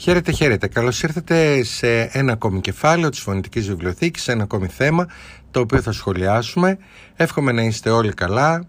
[0.00, 0.68] Χαίρετε, χαίρετε.
[0.68, 5.06] Καλώς ήρθατε σε ένα ακόμη κεφάλαιο της Φωνητικής Βιβλιοθήκης, σε ένα ακόμη θέμα,
[5.50, 6.78] το οποίο θα σχολιάσουμε.
[7.16, 8.64] Εύχομαι να είστε όλοι καλά.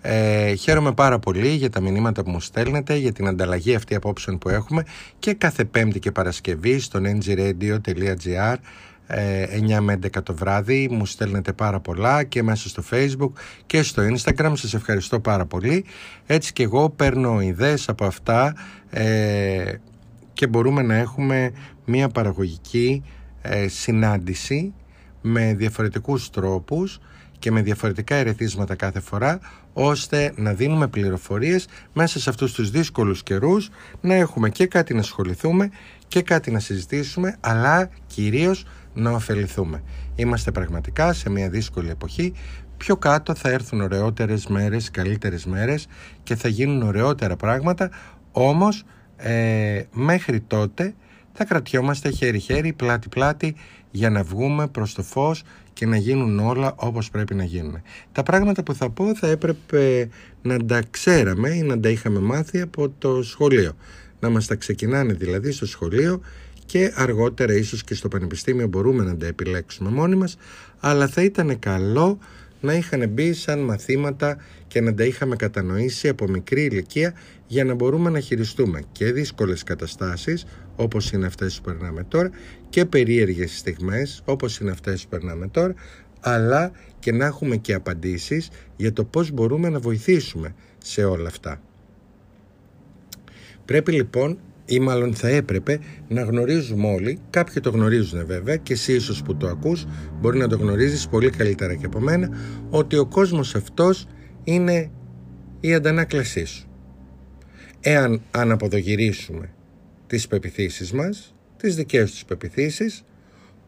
[0.00, 4.38] Ε, χαίρομαι πάρα πολύ για τα μηνύματα που μου στέλνετε, για την ανταλλαγή αυτή απόψεων
[4.38, 4.84] που έχουμε
[5.18, 8.56] και κάθε Πέμπτη και Παρασκευή στο ngradio.gr 9
[9.06, 13.32] ε, με 11 το βράδυ μου στέλνετε πάρα πολλά και μέσα στο facebook
[13.66, 15.84] και στο instagram σας ευχαριστώ πάρα πολύ
[16.26, 18.54] έτσι και εγώ παίρνω ιδέες από αυτά
[18.90, 19.72] ε,
[20.40, 21.52] και μπορούμε να έχουμε
[21.84, 23.02] μια παραγωγική
[23.42, 24.74] ε, συνάντηση
[25.20, 27.00] με διαφορετικούς τρόπους
[27.38, 29.40] και με διαφορετικά ερεθίσματα κάθε φορά
[29.72, 35.00] ώστε να δίνουμε πληροφορίες μέσα σε αυτούς τους δύσκολους καιρούς να έχουμε και κάτι να
[35.00, 35.70] ασχοληθούμε
[36.08, 39.82] και κάτι να συζητήσουμε αλλά κυρίως να ωφεληθούμε.
[40.14, 42.32] Είμαστε πραγματικά σε μια δύσκολη εποχή
[42.76, 45.86] πιο κάτω θα έρθουν ωραιότερες μέρες, καλύτερες μέρες
[46.22, 47.90] και θα γίνουν ωραιότερα πράγματα
[48.32, 48.84] όμως
[49.22, 50.94] ε, μέχρι τότε
[51.32, 53.54] θα κρατιόμαστε χέρι-χέρι, πλάτη-πλάτη
[53.90, 57.82] για να βγούμε προς το φως και να γίνουν όλα όπως πρέπει να γίνουν.
[58.12, 60.08] Τα πράγματα που θα πω θα έπρεπε
[60.42, 63.72] να τα ξέραμε ή να τα είχαμε μάθει από το σχολείο.
[64.20, 66.20] Να μας τα ξεκινάνε δηλαδή στο σχολείο
[66.66, 70.36] και αργότερα ίσως και στο πανεπιστήμιο μπορούμε να τα επιλέξουμε μόνοι μας,
[70.80, 72.18] αλλά θα ήταν καλό
[72.60, 77.14] να είχαν μπει σαν μαθήματα και να τα είχαμε κατανοήσει από μικρή ηλικία
[77.46, 82.30] για να μπορούμε να χειριστούμε και δύσκολες καταστάσεις όπως είναι αυτές που περνάμε τώρα
[82.68, 85.74] και περίεργες στιγμές όπως είναι αυτές που περνάμε τώρα
[86.20, 91.60] αλλά και να έχουμε και απαντήσεις για το πώς μπορούμε να βοηθήσουμε σε όλα αυτά.
[93.64, 94.38] Πρέπει λοιπόν
[94.70, 99.36] ή μάλλον θα έπρεπε να γνωρίζουμε όλοι, κάποιοι το γνωρίζουν βέβαια και εσύ ίσως που
[99.36, 99.86] το ακούς
[100.20, 102.28] μπορεί να το γνωρίζεις πολύ καλύτερα και από μένα
[102.70, 104.06] ότι ο κόσμος αυτός
[104.44, 104.90] είναι
[105.60, 106.68] η αντανάκλασή σου.
[107.80, 109.54] Εάν αναποδογυρίσουμε
[110.06, 113.02] τις πεπιθήσεις μας, τις δικές τους πεπιθήσεις,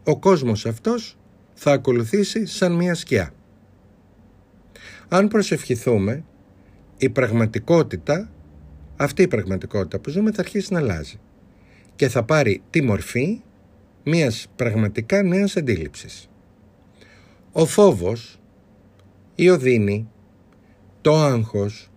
[0.04, 1.18] ο κόσμος αυτός
[1.54, 3.34] θα ακολουθήσει σαν μια σκιά.
[5.08, 6.24] Αν προσευχηθούμε,
[6.96, 8.30] η πραγματικότητα
[9.04, 11.20] αυτή η πραγματικότητα που ζούμε θα αρχίσει να αλλάζει
[11.96, 13.40] και θα πάρει τη μορφή
[14.04, 16.30] μιας πραγματικά νέας αντίληψης.
[17.52, 18.40] Ο φόβος,
[19.34, 20.08] η οδύνη,
[21.00, 21.90] το άγχος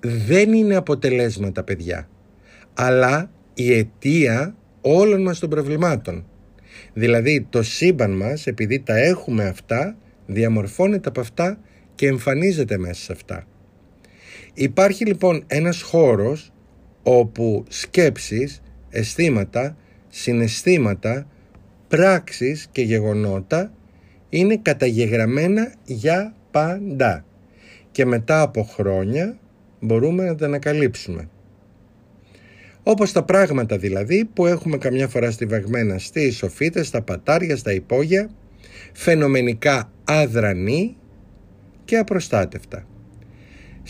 [0.00, 2.08] δεν είναι αποτελέσματα παιδιά,
[2.74, 6.24] αλλά η αιτία όλων μας των προβλημάτων.
[6.92, 9.96] Δηλαδή το σύμπαν μας, επειδή τα έχουμε αυτά,
[10.26, 11.60] διαμορφώνεται από αυτά
[11.94, 13.46] και εμφανίζεται μέσα σε αυτά.
[14.60, 16.52] Υπάρχει λοιπόν ένας χώρος
[17.02, 19.76] όπου σκέψεις, αισθήματα,
[20.08, 21.26] συναισθήματα,
[21.88, 23.72] πράξεις και γεγονότα
[24.28, 27.24] είναι καταγεγραμμένα για πάντα
[27.90, 29.38] και μετά από χρόνια
[29.80, 31.28] μπορούμε να τα ανακαλύψουμε.
[32.82, 38.30] Όπως τα πράγματα δηλαδή που έχουμε καμιά φορά στιβαγμένα στις σοφίτες, στα πατάρια, στα υπόγεια,
[38.92, 40.96] φαινομενικά αδρανή
[41.84, 42.84] και απροστάτευτα.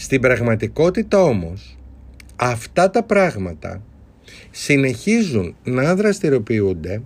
[0.00, 1.78] Στην πραγματικότητα όμως
[2.37, 3.83] αυτά τα πράγματα
[4.50, 7.03] συνεχίζουν να δραστηριοποιούνται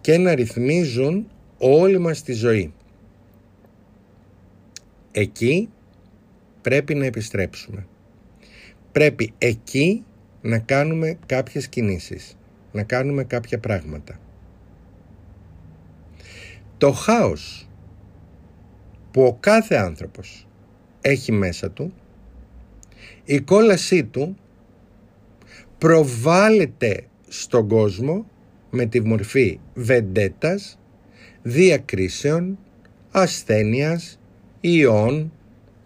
[0.00, 2.72] και να ρυθμίζουν όλη μας τη ζωή.
[5.10, 5.68] Εκεί
[6.62, 7.86] πρέπει να επιστρέψουμε.
[8.92, 10.04] Πρέπει εκεί
[10.40, 12.36] να κάνουμε κάποιες κινήσεις,
[12.72, 14.20] να κάνουμε κάποια πράγματα.
[16.78, 17.68] Το χάος
[19.10, 20.46] που ο κάθε άνθρωπος
[21.00, 21.92] έχει μέσα του
[23.24, 24.36] η κόλασή του
[25.78, 28.26] προβάλλεται στον κόσμο
[28.70, 30.78] με τη μορφή βεντέτας,
[31.42, 32.58] διακρίσεων,
[33.10, 34.18] ασθένειας,
[34.60, 35.32] ιών,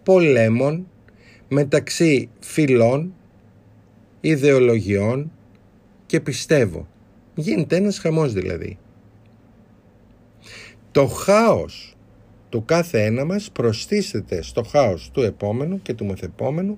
[0.03, 0.87] πολέμων,
[1.47, 3.13] μεταξύ φυλών,
[4.21, 5.31] ιδεολογιών
[6.05, 6.87] και πιστεύω.
[7.35, 8.77] Γίνεται ένας χαμός δηλαδή.
[10.91, 11.95] Το χάος
[12.49, 16.77] του κάθε ένα μας προστίθεται στο χάος του επόμενου και του μεθεπόμενου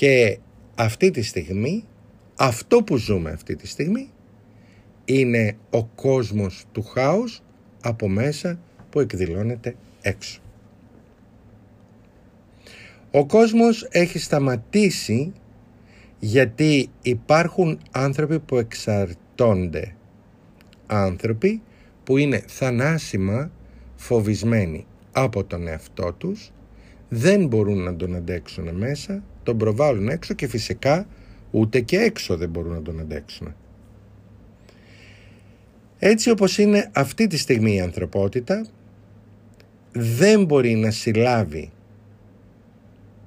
[0.00, 0.38] και
[0.74, 1.84] αυτή τη στιγμή,
[2.36, 4.10] αυτό που ζούμε αυτή τη στιγμή,
[5.04, 7.42] είναι ο κόσμος του χάους
[7.82, 8.60] από μέσα
[8.90, 10.40] που εκδηλώνεται έξω.
[13.10, 15.32] Ο κόσμος έχει σταματήσει
[16.18, 19.94] γιατί υπάρχουν άνθρωποι που εξαρτώνται.
[20.86, 21.62] Άνθρωποι
[22.04, 23.50] που είναι θανάσιμα
[23.96, 26.52] φοβισμένοι από τον εαυτό τους,
[27.08, 31.06] δεν μπορούν να τον αντέξουν μέσα τον προβάλλουν έξω και φυσικά
[31.50, 33.54] ούτε και έξω δεν μπορούν να τον αντέξουν.
[35.98, 38.66] Έτσι όπως είναι αυτή τη στιγμή η ανθρωπότητα
[39.92, 41.70] δεν μπορεί να συλλάβει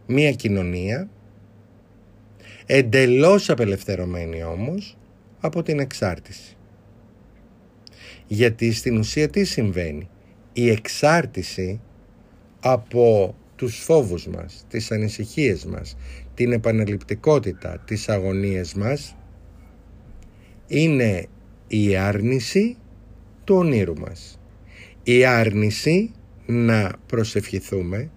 [0.08, 1.10] μία κοινωνία
[2.66, 4.98] εντελώς απελευθερωμένη όμως
[5.40, 6.58] από την εξάρτηση.
[8.28, 10.10] Γιατί στην ουσία τι συμβαίνει;
[10.54, 11.82] Η εξάρτηση
[12.60, 15.98] από τους φόβους μας, τις ανησυχίες μας,
[16.34, 19.16] την επαναληπτικότητα, τις αγωνίες μας
[20.68, 21.26] είναι
[21.68, 22.78] η άρνηση
[23.44, 24.40] του ονείρου μας.
[25.04, 26.12] Η άρνηση
[26.46, 28.10] να προσευχηθούμε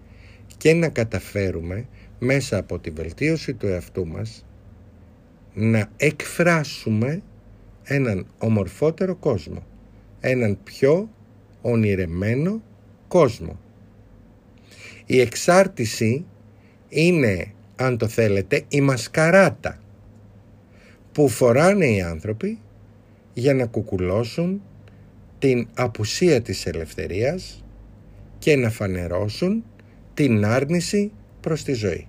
[0.57, 1.87] και να καταφέρουμε
[2.19, 4.45] μέσα από τη βελτίωση του εαυτού μας
[5.53, 7.21] να εκφράσουμε
[7.83, 9.63] έναν ομορφότερο κόσμο,
[10.19, 11.09] έναν πιο
[11.61, 12.61] ονειρεμένο
[13.07, 13.59] κόσμο.
[15.09, 16.25] Η εξάρτηση
[16.89, 19.79] είναι, αν το θέλετε, η μασκαράτα
[21.11, 22.59] που φοράνε οι άνθρωποι
[23.33, 24.61] για να κουκουλώσουν
[25.39, 27.63] την απουσία της ελευθερίας
[28.37, 29.63] και να φανερώσουν
[30.13, 31.11] την άρνηση
[31.41, 32.07] προς τη ζωή.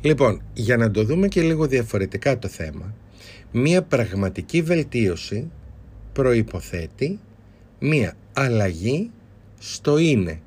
[0.00, 2.94] Λοιπόν, για να το δούμε και λίγο διαφορετικά το θέμα,
[3.52, 5.50] μία πραγματική βελτίωση
[6.12, 7.18] προϋποθέτει
[7.78, 9.10] μία αλλαγή
[9.62, 10.40] στο είναι,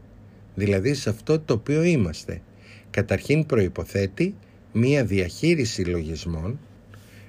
[0.56, 2.42] δηλαδή σε αυτό το οποίο είμαστε.
[2.90, 4.36] Καταρχήν προϋποθέτει
[4.72, 6.60] μία διαχείριση λογισμών,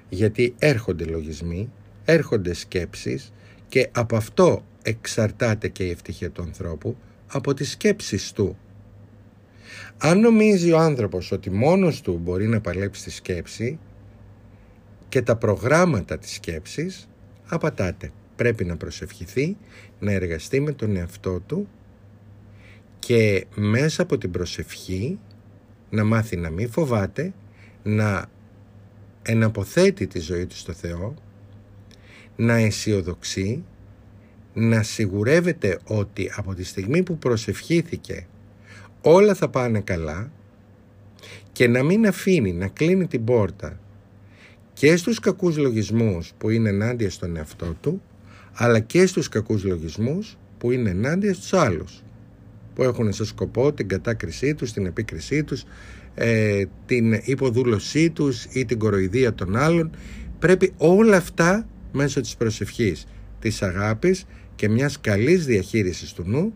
[0.09, 1.71] γιατί έρχονται λογισμοί,
[2.05, 3.33] έρχονται σκέψεις
[3.69, 6.97] και από αυτό εξαρτάται και η ευτυχία του ανθρώπου,
[7.27, 8.57] από τις σκέψεις του.
[9.99, 13.79] Αν νομίζει ο άνθρωπος ότι μόνος του μπορεί να παλέψει τη σκέψη
[15.09, 17.09] και τα προγράμματα της σκέψης,
[17.47, 18.13] απατάται.
[18.37, 19.57] Πρέπει να προσευχηθεί,
[19.99, 21.69] να εργαστεί με τον εαυτό του
[22.99, 25.19] και μέσα από την προσευχή
[25.91, 27.33] να μάθει να μην φοβάται,
[27.83, 28.27] να
[29.23, 31.15] εναποθέτει τη ζωή του στο Θεό,
[32.37, 33.65] να αισιοδοξεί,
[34.55, 38.27] να σιγουρεύεται ότι από τη στιγμή που προσευχήθηκε
[39.03, 40.33] όλα θα πάνε καλά
[41.53, 43.81] και να μην αφήνει να κλείνει την πόρτα
[44.73, 48.03] και στους κακούς λογισμούς που είναι ενάντια στον εαυτό του
[48.55, 52.03] αλλά και στους κακούς λογισμούς που είναι ενάντια στους άλλους
[52.75, 55.65] που έχουν σε σκοπό την κατάκρισή τους, την επίκρισή τους,
[56.15, 59.91] ε, την υποδούλωσή τους ή την κοροϊδία των άλλων.
[60.39, 63.07] Πρέπει όλα αυτά μέσω της προσευχής,
[63.39, 64.25] της αγάπης
[64.55, 66.55] και μιας καλής διαχείρισης του νου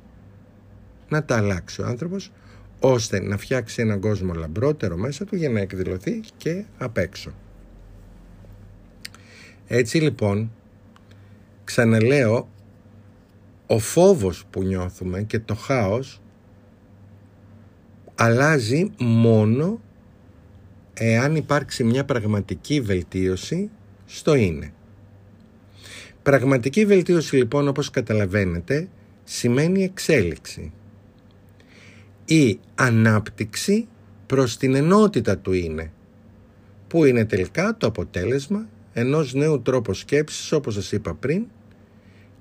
[1.09, 2.33] να τα αλλάξει ο άνθρωπος
[2.81, 7.33] ώστε να φτιάξει έναν κόσμο λαμπρότερο μέσα του για να εκδηλωθεί και απ' έξω.
[9.67, 10.51] Έτσι λοιπόν,
[11.69, 12.49] ξαναλέω,
[13.67, 16.21] ο φόβος που νιώθουμε και το χάος
[18.15, 19.81] αλλάζει μόνο
[20.95, 23.71] εάν υπάρξει μια πραγματική βελτίωση
[24.07, 24.73] στο είναι.
[26.23, 28.89] Πραγματική βελτίωση λοιπόν όπως καταλαβαίνετε
[29.25, 30.73] σημαίνει εξέλιξη
[32.25, 33.89] ή ανάπτυξη
[34.27, 35.93] προς την ενότητα του είναι
[36.89, 41.47] που είναι τελικά το αποτέλεσμα ενός νέου τρόπου σκέψης όπως σας είπα πριν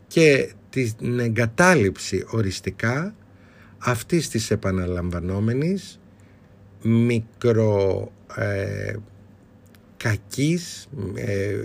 [0.08, 3.16] και την εγκατάλειψη οριστικά
[3.78, 6.00] αυτής της επαναλαμβανόμενης
[6.82, 8.96] μικρο ε,
[9.98, 11.56] κακής ε,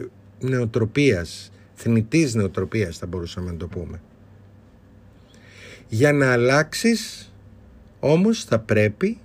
[0.40, 1.52] νεοτροπίας
[1.82, 4.00] θνητής νοοτροπίας θα μπορούσαμε να το πούμε.
[5.88, 7.32] Για να αλλάξεις
[8.00, 9.18] όμως θα πρέπει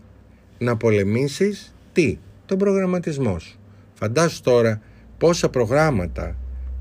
[0.58, 3.60] να πολεμήσεις τι, τον προγραμματισμό σου.
[3.94, 4.82] Φαντάσου τώρα
[5.18, 6.36] πόσα προγράμματα,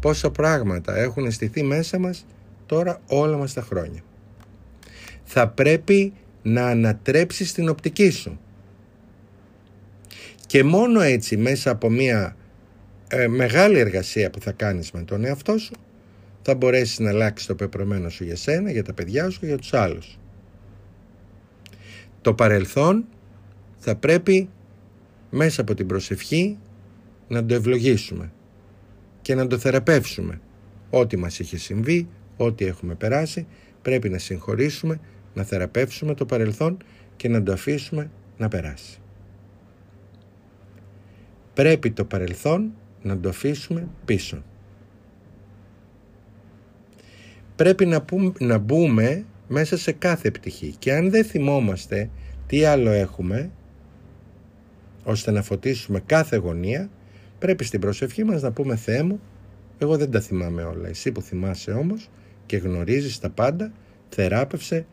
[0.06, 2.26] πόσα πράγματα έχουν στηθεί μέσα μας
[2.66, 4.00] τώρα όλα μας τα χρόνια.
[5.24, 8.40] Θα πρέπει να ανατρέψεις την οπτική σου.
[10.46, 12.36] Και μόνο έτσι μέσα από μια
[13.08, 15.74] ε, μεγάλη εργασία που θα κάνεις με τον εαυτό σου
[16.42, 19.58] θα μπορέσεις να αλλάξεις το πεπρωμένο σου για σένα, για τα παιδιά σου και για
[19.58, 20.18] τους άλλους.
[22.20, 23.04] Το παρελθόν
[23.78, 24.48] θα πρέπει
[25.30, 26.58] μέσα από την προσευχή
[27.28, 28.30] να το ευλογήσουμε
[29.26, 30.40] και να το θεραπεύσουμε.
[30.90, 33.46] Ό,τι μας είχε συμβεί, ό,τι έχουμε περάσει,
[33.82, 35.00] πρέπει να συγχωρήσουμε,
[35.34, 36.76] να θεραπεύσουμε το παρελθόν
[37.16, 38.98] και να το αφήσουμε να περάσει.
[41.54, 44.42] Πρέπει το παρελθόν να το αφήσουμε πίσω.
[47.56, 48.04] Πρέπει να,
[48.38, 52.10] να μπούμε μέσα σε κάθε πτυχή και αν δεν θυμόμαστε
[52.46, 53.50] τι άλλο έχουμε
[55.04, 56.90] ώστε να φωτίσουμε κάθε γωνία
[57.38, 59.20] πρέπει στην προσευχή μας να πούμε Θεέ μου
[59.78, 62.10] εγώ δεν τα θυμάμαι όλα εσύ που θυμάσαι όμως
[62.46, 63.72] και γνωρίζεις τα πάντα
[64.08, 64.86] θεράπευσε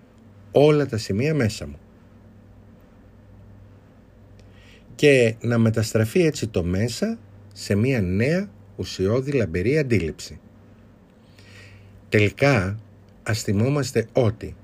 [0.51, 1.77] όλα τα σημεία μέσα μου
[4.95, 7.17] και να μεταστραφεί έτσι το μέσα
[7.53, 10.39] σε μια νέα ουσιώδη λαμπερή αντίληψη.
[12.09, 12.79] Τελικά
[13.23, 14.55] ας θυμόμαστε ότι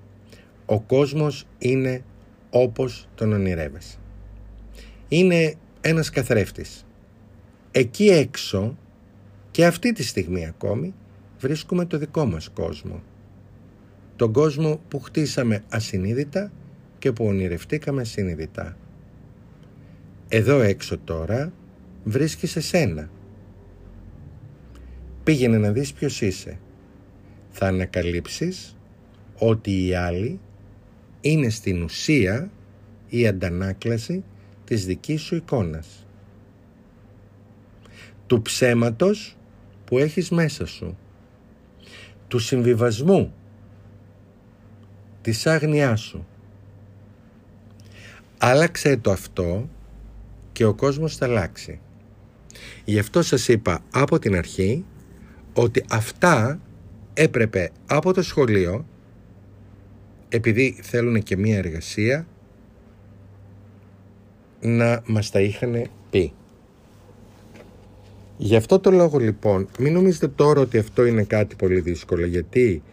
[0.65, 2.03] ο κόσμος είναι
[2.49, 3.97] όπως τον ονειρεύεσαι.
[5.07, 6.85] Είναι ένας καθρέφτης.
[7.79, 8.77] Εκεί έξω
[9.51, 10.93] και αυτή τη στιγμή ακόμη
[11.39, 13.03] βρίσκουμε το δικό μας κόσμο.
[14.15, 16.51] Τον κόσμο που χτίσαμε ασυνείδητα
[16.99, 18.77] και που ονειρευτήκαμε συνειδητά.
[20.27, 21.53] Εδώ έξω τώρα
[22.03, 23.09] βρίσκεις εσένα.
[25.23, 26.59] Πήγαινε να δεις ποιος είσαι.
[27.49, 28.77] Θα ανακαλύψεις
[29.37, 30.39] ότι οι άλλοι
[31.21, 32.51] είναι στην ουσία
[33.09, 34.23] η αντανάκλαση
[34.65, 36.07] της δικής σου εικόνας.
[38.29, 39.37] Του ψέματος
[39.85, 40.97] που έχεις μέσα σου.
[42.27, 43.33] Του συμβιβασμού.
[45.21, 46.27] Της άγνοιάς σου.
[48.37, 49.69] Άλλαξε το αυτό
[50.51, 51.79] και ο κόσμος θα αλλάξει.
[52.85, 54.85] Γι' αυτό σας είπα από την αρχή
[55.53, 56.59] ότι αυτά
[57.13, 58.85] έπρεπε από το σχολείο
[60.29, 62.27] επειδή θέλουν και μία εργασία
[64.61, 66.33] να μας τα είχαν πει.
[68.41, 72.83] Γι' αυτό το λόγο λοιπόν μην νομίζετε τώρα ότι αυτό είναι κάτι πολύ δύσκολο γιατί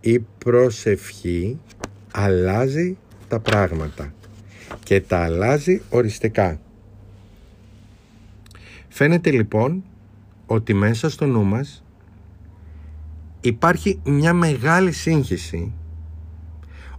[0.00, 1.58] η προσευχή
[2.12, 2.96] αλλάζει
[3.28, 4.12] τα πράγματα
[4.82, 6.60] και τα αλλάζει οριστικά.
[8.88, 9.84] Φαίνεται λοιπόν
[10.46, 11.84] ότι μέσα στο νου μας
[13.40, 15.72] υπάρχει μια μεγάλη σύγχυση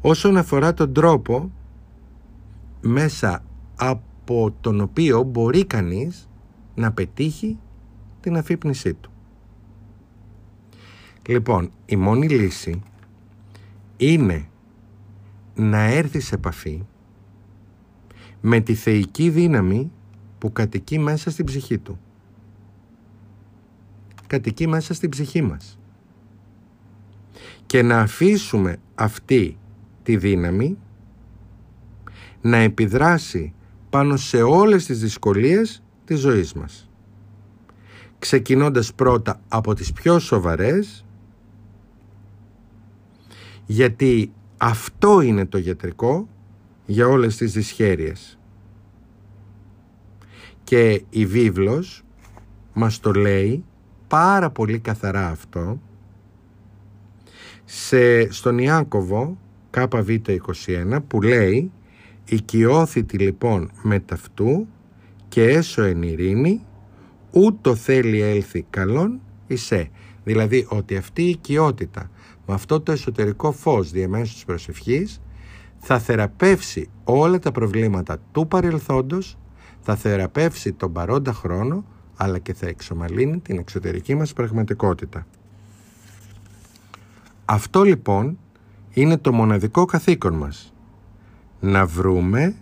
[0.01, 1.51] όσον αφορά τον τρόπο
[2.81, 3.43] μέσα
[3.75, 6.29] από τον οποίο μπορεί κανείς
[6.75, 7.57] να πετύχει
[8.21, 9.11] την αφύπνισή του.
[11.27, 12.81] Λοιπόν, η μόνη λύση
[13.97, 14.47] είναι
[15.55, 16.85] να έρθεις σε επαφή
[18.41, 19.91] με τη θεϊκή δύναμη
[20.37, 21.99] που κατοικεί μέσα στην ψυχή του.
[24.27, 25.79] Κατοικεί μέσα στην ψυχή μας.
[27.65, 29.57] Και να αφήσουμε αυτή
[30.03, 30.77] τη δύναμη
[32.41, 33.53] να επιδράσει
[33.89, 36.88] πάνω σε όλες τις δυσκολίες της ζωής μας.
[38.19, 41.05] Ξεκινώντας πρώτα από τις πιο σοβαρές,
[43.65, 46.27] γιατί αυτό είναι το γιατρικό
[46.85, 48.39] για όλες τις δυσχέρειες.
[50.63, 52.03] Και η βίβλος
[52.73, 53.63] μας το λέει
[54.07, 55.79] πάρα πολύ καθαρά αυτό
[57.65, 59.37] σε, στον Ιάκωβο
[59.71, 61.71] ΚΒ21 που λέει
[62.25, 64.67] «Οικειώθητη λοιπόν με ταυτού
[65.27, 66.65] και έσω εν ειρήνη,
[67.31, 69.89] ούτω θέλει έλθει καλόν εισέ».
[70.23, 72.09] Δηλαδή ότι αυτή η οικειότητα
[72.45, 75.21] με αυτό το εσωτερικό φως διαμέσου της προσευχής
[75.79, 79.37] θα θεραπεύσει όλα τα προβλήματα του παρελθόντος,
[79.79, 85.27] θα θεραπεύσει τον παρόντα χρόνο, αλλά και θα εξομαλύνει την εξωτερική μας πραγματικότητα.
[87.45, 88.37] Αυτό λοιπόν
[88.93, 90.73] είναι το μοναδικό καθήκον μας.
[91.59, 92.55] Να βρούμε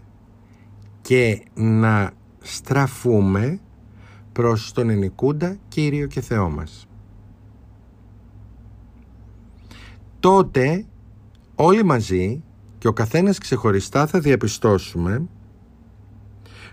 [1.02, 3.60] και να στραφούμε
[4.38, 6.88] προς τον ενικούντα Κύριο και Θεό μας.
[10.20, 10.86] Τότε
[11.56, 12.44] όλοι μαζί
[12.78, 15.28] και ο καθένας ξεχωριστά θα διαπιστώσουμε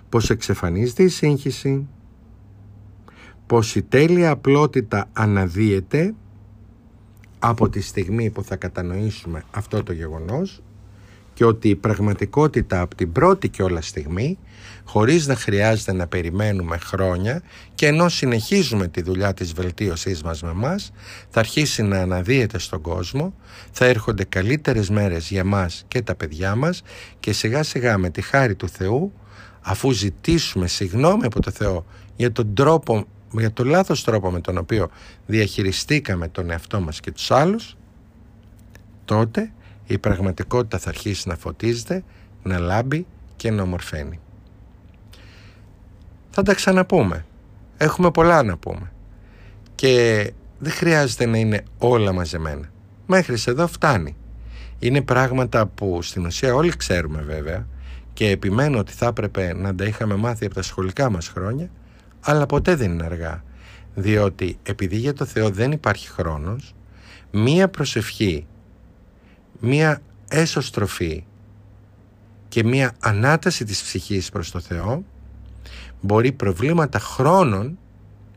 [0.08, 1.86] πως εξεφανίζεται η σύγχυση,
[3.46, 6.14] πως η τέλεια απλότητα αναδύεται
[7.38, 10.62] από τη στιγμή που θα κατανοήσουμε αυτό το γεγονός
[11.34, 14.38] και ότι η πραγματικότητα από την πρώτη και όλα στιγμή
[14.84, 17.42] χωρίς να χρειάζεται να περιμένουμε χρόνια
[17.74, 20.92] και ενώ συνεχίζουμε τη δουλειά της βελτίωσής μας με μας
[21.28, 23.34] θα αρχίσει να αναδύεται στον κόσμο
[23.70, 26.82] θα έρχονται καλύτερες μέρες για μας και τα παιδιά μας
[27.20, 29.12] και σιγά σιγά με τη χάρη του Θεού
[29.60, 31.84] αφού ζητήσουμε συγνώμη από το Θεό
[32.16, 33.06] για τον τρόπο
[33.38, 34.88] για το λάθος τρόπο με τον οποίο
[35.26, 37.76] διαχειριστήκαμε τον εαυτό μας και τους άλλους
[39.04, 39.52] τότε
[39.86, 42.04] η πραγματικότητα θα αρχίσει να φωτίζεται,
[42.42, 44.20] να λάμπει και να ομορφαίνει.
[46.30, 47.24] Θα τα ξαναπούμε.
[47.76, 48.92] Έχουμε πολλά να πούμε.
[49.74, 52.70] Και δεν χρειάζεται να είναι όλα μαζεμένα.
[53.06, 54.16] Μέχρι εδώ φτάνει.
[54.78, 57.66] Είναι πράγματα που στην ουσία όλοι ξέρουμε βέβαια
[58.12, 61.70] και επιμένω ότι θα έπρεπε να τα είχαμε μάθει από τα σχολικά μας χρόνια
[62.20, 63.42] αλλά ποτέ δεν είναι αργά
[63.94, 66.74] διότι επειδή για το Θεό δεν υπάρχει χρόνος
[67.30, 68.46] μία προσευχή
[69.60, 71.24] μία έσωστροφή
[72.48, 75.04] και μία ανάταση της ψυχής προς το Θεό
[76.00, 77.78] μπορεί προβλήματα χρόνων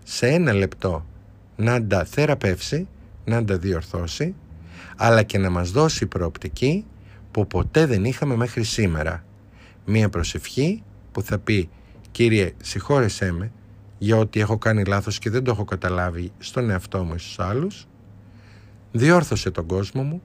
[0.03, 1.05] σε ένα λεπτό
[1.55, 2.88] να τα θεραπεύσει,
[3.25, 4.36] να τα διορθώσει
[4.97, 6.86] αλλά και να μας δώσει προοπτική
[7.31, 9.24] που ποτέ δεν είχαμε μέχρι σήμερα.
[9.86, 11.69] Μία προσευχή που θα πει
[12.12, 13.51] «Κύριε συγχώρεσέ με
[13.97, 17.39] για ότι έχω κάνει λάθος και δεν το έχω καταλάβει στον εαυτό μου ή στους
[17.39, 17.88] άλλους
[18.91, 20.21] διόρθωσε τον κόσμο μου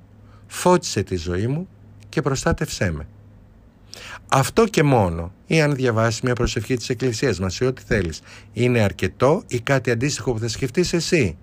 [0.53, 1.69] φώτισε τη ζωή μου
[2.09, 3.07] και προστάτευσέ με.
[4.29, 8.21] Αυτό και μόνο, ή αν διαβάσεις μια προσευχή της Εκκλησίας μας ή ό,τι θέλεις,
[8.53, 11.37] είναι αρκετό ή κάτι αντίστοιχο που θα σκεφτείς εσύ.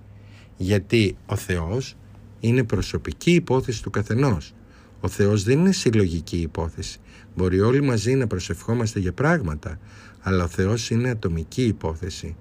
[0.58, 1.96] Γιατί ο Θεός
[2.40, 4.54] είναι προσωπική υπόθεση του καθενός.
[5.00, 7.00] Ο Θεός δεν είναι συλλογική υπόθεση.
[7.36, 9.80] Μπορεί όλοι μαζί να προσευχόμαστε για πράγματα,
[10.22, 12.36] αλλά ο Θεός είναι ατομική υπόθεση.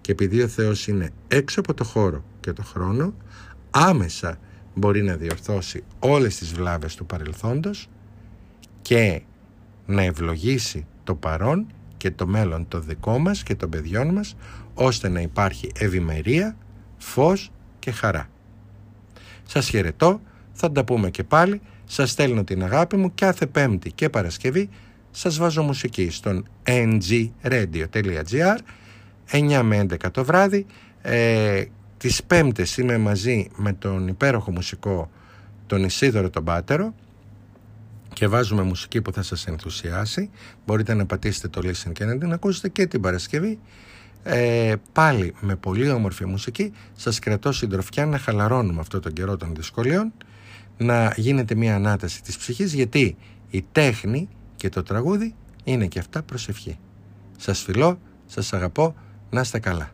[0.00, 3.14] Και επειδή ο Θεός είναι έξω από το χώρο και το χρόνο,
[3.70, 4.38] άμεσα
[4.78, 7.88] μπορεί να διορθώσει όλες τις βλάβες του παρελθόντος
[8.82, 9.22] και
[9.86, 11.66] να ευλογήσει το παρόν
[11.96, 14.36] και το μέλλον το δικό μας και των παιδιών μας
[14.74, 16.56] ώστε να υπάρχει ευημερία,
[16.98, 18.28] φως και χαρά.
[19.44, 20.20] Σας χαιρετώ,
[20.52, 24.68] θα τα πούμε και πάλι, σας στέλνω την αγάπη μου κάθε Πέμπτη και Παρασκευή.
[25.10, 28.56] Σας βάζω μουσική στον ngradio.gr
[29.30, 30.66] 9 με 11 το βράδυ.
[31.02, 31.64] Ε,
[31.98, 35.10] τις Πέμπτες είμαι μαζί με τον υπέροχο μουσικό
[35.66, 36.94] τον Ισίδωρο τον Πάτερο
[38.12, 40.30] και βάζουμε μουσική που θα σας ενθουσιάσει.
[40.66, 43.58] Μπορείτε να πατήσετε το listen και να την ακούσετε και την Παρασκευή.
[44.22, 46.72] Ε, πάλι με πολύ όμορφη μουσική.
[46.96, 50.12] Σας κρατώ συντροφιά να χαλαρώνουμε αυτό τον καιρό των δυσκολιών
[50.78, 53.16] να γίνεται μια ανάταση της ψυχής γιατί
[53.50, 56.78] η τέχνη και το τραγούδι είναι και αυτά προσευχή.
[57.36, 58.94] Σας φιλώ, σας αγαπώ
[59.30, 59.90] να είστε καλά